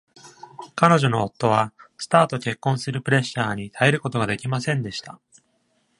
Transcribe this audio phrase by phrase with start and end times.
[0.75, 5.19] 彼女の夫は、スターと結婚するプレッシャーに耐えることができませんでした。